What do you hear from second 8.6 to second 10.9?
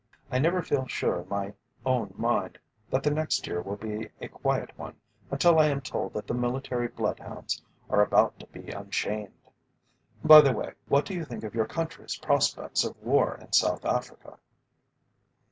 unchained. By the way,